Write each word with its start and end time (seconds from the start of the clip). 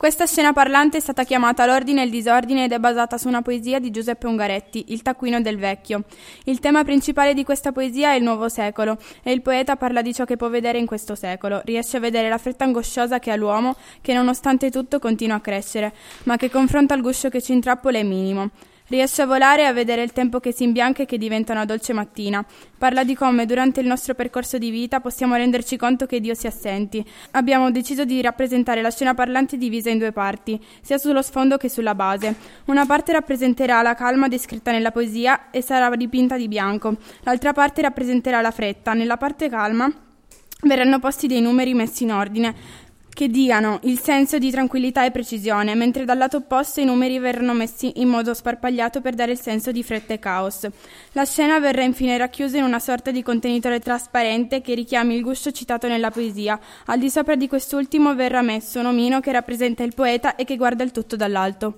Questa 0.00 0.24
scena 0.24 0.54
parlante 0.54 0.96
è 0.96 1.00
stata 1.00 1.24
chiamata 1.24 1.66
L'ordine 1.66 2.00
e 2.00 2.04
il 2.06 2.10
disordine 2.10 2.64
ed 2.64 2.72
è 2.72 2.78
basata 2.78 3.18
su 3.18 3.28
una 3.28 3.42
poesia 3.42 3.78
di 3.78 3.90
Giuseppe 3.90 4.26
Ungaretti, 4.26 4.86
Il 4.94 5.02
taccuino 5.02 5.42
del 5.42 5.58
vecchio. 5.58 6.04
Il 6.44 6.58
tema 6.58 6.84
principale 6.84 7.34
di 7.34 7.44
questa 7.44 7.70
poesia 7.70 8.12
è 8.12 8.14
il 8.14 8.22
nuovo 8.22 8.48
secolo 8.48 8.96
e 9.22 9.30
il 9.30 9.42
poeta 9.42 9.76
parla 9.76 10.00
di 10.00 10.14
ciò 10.14 10.24
che 10.24 10.38
può 10.38 10.48
vedere 10.48 10.78
in 10.78 10.86
questo 10.86 11.14
secolo. 11.14 11.60
Riesce 11.66 11.98
a 11.98 12.00
vedere 12.00 12.30
la 12.30 12.38
fretta 12.38 12.64
angosciosa 12.64 13.18
che 13.18 13.30
ha 13.30 13.36
l'uomo, 13.36 13.76
che 14.00 14.14
nonostante 14.14 14.70
tutto 14.70 14.98
continua 14.98 15.36
a 15.36 15.40
crescere, 15.40 15.92
ma 16.22 16.38
che 16.38 16.48
confronto 16.48 16.94
al 16.94 17.02
guscio 17.02 17.28
che 17.28 17.42
ci 17.42 17.52
intrappola 17.52 17.98
è 17.98 18.02
minimo. 18.02 18.48
Riesce 18.90 19.22
a 19.22 19.26
volare 19.26 19.62
e 19.62 19.66
a 19.66 19.72
vedere 19.72 20.02
il 20.02 20.10
tempo 20.10 20.40
che 20.40 20.50
si 20.50 20.64
imbianca 20.64 21.04
e 21.04 21.06
che 21.06 21.16
diventa 21.16 21.52
una 21.52 21.64
dolce 21.64 21.92
mattina. 21.92 22.44
Parla 22.76 23.04
di 23.04 23.14
come 23.14 23.46
durante 23.46 23.78
il 23.78 23.86
nostro 23.86 24.14
percorso 24.14 24.58
di 24.58 24.70
vita 24.70 24.98
possiamo 24.98 25.36
renderci 25.36 25.76
conto 25.76 26.06
che 26.06 26.18
Dio 26.18 26.34
si 26.34 26.48
assenti. 26.48 27.08
Abbiamo 27.30 27.70
deciso 27.70 28.04
di 28.04 28.20
rappresentare 28.20 28.82
la 28.82 28.90
scena 28.90 29.14
parlante 29.14 29.56
divisa 29.56 29.90
in 29.90 29.98
due 29.98 30.10
parti, 30.10 30.60
sia 30.80 30.98
sullo 30.98 31.22
sfondo 31.22 31.56
che 31.56 31.68
sulla 31.68 31.94
base. 31.94 32.34
Una 32.64 32.84
parte 32.84 33.12
rappresenterà 33.12 33.80
la 33.80 33.94
calma 33.94 34.26
descritta 34.26 34.72
nella 34.72 34.90
poesia 34.90 35.50
e 35.52 35.62
sarà 35.62 35.94
dipinta 35.94 36.36
di 36.36 36.48
bianco. 36.48 36.96
L'altra 37.20 37.52
parte 37.52 37.82
rappresenterà 37.82 38.40
la 38.40 38.50
fretta. 38.50 38.92
Nella 38.92 39.16
parte 39.16 39.48
calma 39.48 39.88
verranno 40.62 40.98
posti 40.98 41.28
dei 41.28 41.40
numeri 41.40 41.74
messi 41.74 42.02
in 42.02 42.10
ordine 42.10 42.88
che 43.12 43.28
diano 43.28 43.80
il 43.82 44.00
senso 44.00 44.38
di 44.38 44.50
tranquillità 44.50 45.04
e 45.04 45.10
precisione, 45.10 45.74
mentre 45.74 46.04
dal 46.04 46.18
lato 46.18 46.38
opposto 46.38 46.80
i 46.80 46.84
numeri 46.84 47.18
verranno 47.18 47.52
messi 47.52 48.00
in 48.00 48.08
modo 48.08 48.34
sparpagliato 48.34 49.00
per 49.00 49.14
dare 49.14 49.32
il 49.32 49.40
senso 49.40 49.72
di 49.72 49.82
fretta 49.82 50.14
e 50.14 50.18
caos. 50.18 50.66
La 51.12 51.24
scena 51.24 51.60
verrà 51.60 51.82
infine 51.82 52.16
racchiusa 52.16 52.58
in 52.58 52.64
una 52.64 52.78
sorta 52.78 53.10
di 53.10 53.22
contenitore 53.22 53.80
trasparente 53.80 54.60
che 54.60 54.74
richiami 54.74 55.14
il 55.14 55.22
gusto 55.22 55.50
citato 55.50 55.88
nella 55.88 56.10
poesia. 56.10 56.58
Al 56.86 56.98
di 56.98 57.10
sopra 57.10 57.34
di 57.34 57.48
quest'ultimo 57.48 58.14
verrà 58.14 58.42
messo 58.42 58.80
un 58.80 58.86
omino 58.86 59.20
che 59.20 59.32
rappresenta 59.32 59.82
il 59.82 59.94
poeta 59.94 60.34
e 60.36 60.44
che 60.44 60.56
guarda 60.56 60.82
il 60.82 60.90
tutto 60.90 61.16
dall'alto. 61.16 61.74